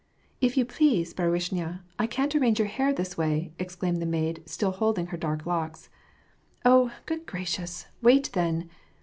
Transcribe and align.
"If 0.47 0.57
you 0.57 0.65
please, 0.65 1.13
baruishnya, 1.13 1.81
I 1.99 2.07
can't 2.07 2.33
arrange 2.35 2.57
your 2.57 2.67
hair 2.67 2.91
this 2.91 3.13
w2Ly" 3.13 3.51
exclaimed 3.59 4.01
the 4.01 4.07
maid, 4.07 4.41
still 4.47 4.71
holding 4.71 5.05
her 5.13 5.15
dark 5.17 5.45
locks." 5.45 5.89
Oh, 6.65 6.89
good 7.05 7.27
gracious, 7.27 7.85
wait 8.01 8.31
then 8.33 8.71